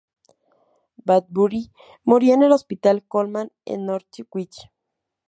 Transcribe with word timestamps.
Bradbury 0.95 1.71
murió 2.05 2.33
en 2.33 2.41
el 2.41 2.53
hospital 2.53 3.03
Colman 3.07 3.51
en 3.65 3.85
Norwich. 3.85 4.67